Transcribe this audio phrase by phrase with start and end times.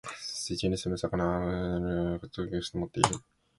[0.19, 3.09] 水中に棲む魚は鰭を、空中に棲む鳥は翅をもっている。